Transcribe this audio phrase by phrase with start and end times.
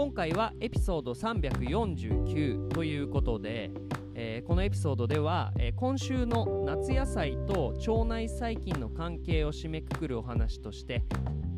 [0.00, 3.70] 今回はエピソード349ということで、
[4.14, 11.02] えーこのエピソードでは、えー今週の夏野菜と腸内細菌の関係を締めくくるお話として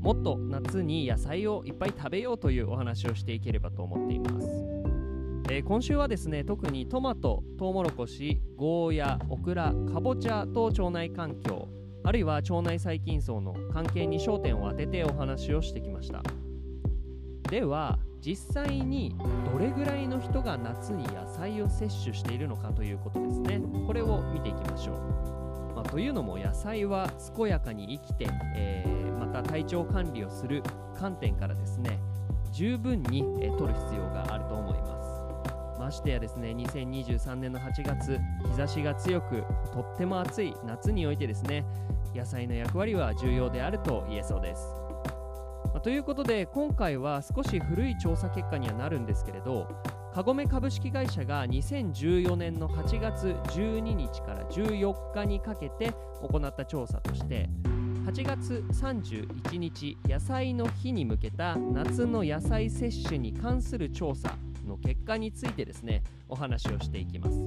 [0.00, 4.48] もっと夏に野菜をいっぱい食べようというお話をしていければと思っています、
[5.50, 11.68] えー今週はですね特にトマトトウモロコシゴーヤオクラかぼちゃと腸内環境
[12.02, 16.20] あるいは腸内細菌層の関係に焦点を当ててお話をしてきました。
[17.48, 19.14] では実際に
[19.52, 23.60] どれぐらいの人が夏に野菜を摂取しているのかということですね。
[23.86, 30.62] これを見ていきましょう、まあというのも野菜は健やかに生きて、えーまた体調管理をする
[30.96, 31.98] 観点からですね
[32.52, 35.80] 十分に、えー取る必要があると思います。
[35.80, 41.64] ましてやですね2023年の8月日差しが強くとっても暑い夏においてですね
[42.14, 44.83] 野菜の役割は重要であると言えそうです。
[45.74, 49.68] まあということで今回は少し古い調査結果にはなるんですけれど
[50.14, 55.92] カゴメ株式会社が2014年の8月12日から14日にかけて
[56.22, 57.50] 行った調査として
[58.06, 67.40] 8月31日野菜の日に向けた夏の野菜摂取に関する調査の結果についてですねお話をしていきます。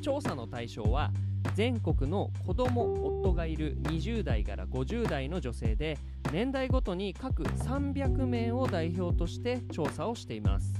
[0.00, 1.10] 調査の対象は
[1.54, 5.96] 全国の子供夫がいる20代から50代の女性で
[6.32, 10.72] 年代ごとに各300名を代表として調査をしています。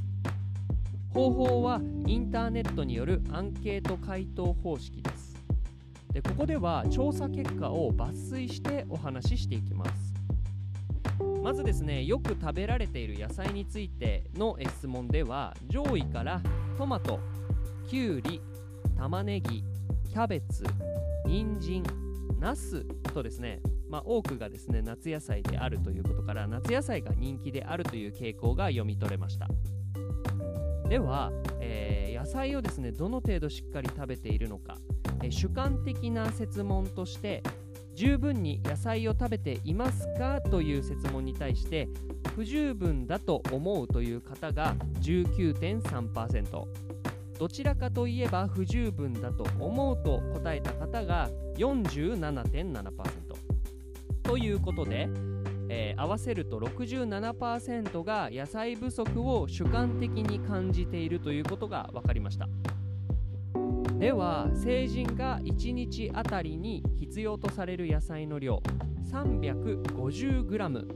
[1.13, 5.35] 方法はインターネットによるアンケート回答方式です。
[6.13, 10.15] でここでは調査結果を抜粋してお話ししていきます。
[11.43, 16.41] まずですねよく食べられている野菜についてのえ質問では上位から
[16.79, 17.21] トマト
[17.87, 18.41] きゅうり
[18.97, 19.63] 玉ねぎ
[20.09, 20.65] キャベツ
[21.27, 21.83] 人参
[22.41, 23.61] ナスとですね、
[23.95, 29.47] まあ、多くがですね夏野菜であるということから夏野菜が人気であるという傾向が読み取れました。
[30.89, 34.79] では、えー野菜をですねどの程度しっかり食べているのか、
[35.23, 37.45] えー主観的な設問として
[37.95, 41.89] 十分に野菜を食べていますかという設問に対して
[42.35, 46.65] 不十分だと思うという方が19.3%
[47.39, 53.24] どちらかといえば不十分だと思うと答えた方が47.7%
[54.25, 55.09] ということで、
[55.69, 62.49] えー合わせると67%が野菜不足を主観的に感じているということが分かりました。
[63.99, 68.61] では成人が1日あたりに必要とされる野菜の量
[69.13, 70.87] 350g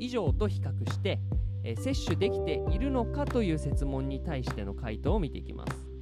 [0.00, 1.20] 以上と比較して、
[1.64, 5.95] えー摂取できているのかという設問に対しての回答を見ていきます。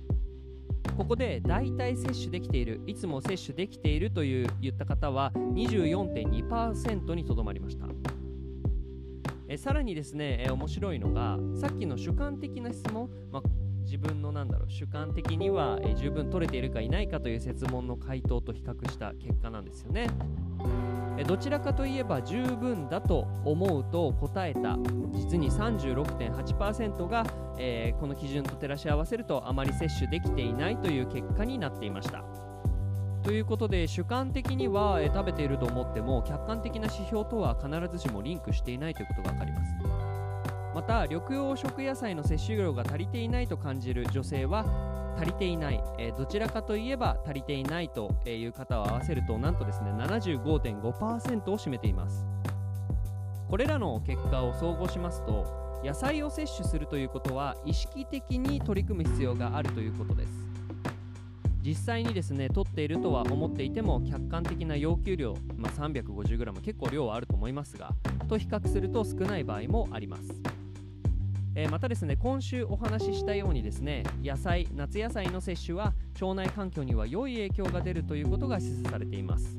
[0.96, 7.86] ここで大体摂取できているいつも摂取できているという言った方は24.2%にとどまりました。
[9.48, 13.42] えさらにですね、え面白いのがさっきの主観的な質問、まあ
[13.82, 20.06] 自分のなんだろう主観的には、え十分取れているかいないかという設問の回答と比較した結果なんですよね。
[21.22, 24.76] どちらかといえば十分だと思うと答えた
[25.12, 27.24] 実に36.8%が、
[27.58, 32.24] えーこの基準と照らし合わせるとあまり接種できていないという結果になっていました。
[33.22, 40.03] ということで主観的には、えー食べていると思っても客観的な指標とは必ずしもリンクしていないということが分かります。
[40.74, 44.66] また緑黄色野菜の摂取量が足りていないと感じる女性は
[45.16, 52.26] 足りていない、えーどちらかといえば足りていないという方を合わせるとなんとですね75.5%を占めています。
[53.48, 60.30] これらの結果を総合しますと野菜を摂取するということは意識的に取り組む必要があるということです。
[61.62, 67.92] 実際にですね取っているとは思っていても客観的な要求量、まあ、350g 結構量はあると思いますが
[68.28, 70.53] と比較すると少ない場合もあります。
[71.56, 79.56] えー、またですね今週お話ししたようにですね野菜夏野菜の摂取は腸内環境には良い影響が出るということが示唆されています。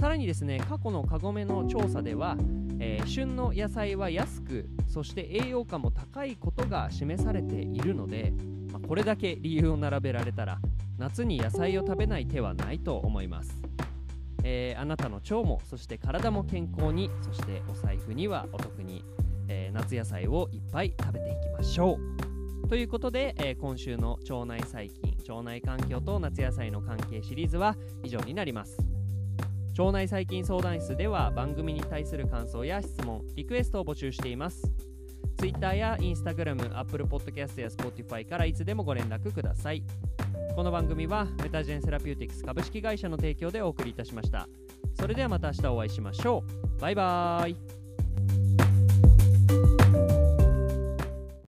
[0.00, 2.36] さらにですね過去のカゴメの調査では、
[2.78, 8.32] えー、旬の野菜は安くそして栄養価も高いことが示されているので、
[8.72, 10.60] ま、これだけ理由を並べられたら
[10.98, 13.60] 夏に野菜を食べない手はないと思います、
[14.44, 19.04] えー、あなたの腸もそして体も健康にそしてお財布にはお得に
[19.48, 21.98] えー、夏野菜をいっぱい食べていきましょ
[22.64, 22.68] う。
[22.68, 28.78] ということで、えー、今週の腸内細菌腸内環境と夏野菜の関係シリーズは以上になります。
[29.78, 34.72] 腸内細菌相談室では番組に対する感想や質問リクエストを募集しています。
[35.38, 39.84] Twitter や Instagram、Apple Podcast や Spotify からいつでもご連絡ください。
[40.56, 44.48] この番組はメタジェンセラピューティクス株式会社の提供でお送りいたしました。
[44.94, 46.42] それではまた明日お会いしましょ
[46.76, 46.80] う。
[46.80, 47.87] バイバーイ。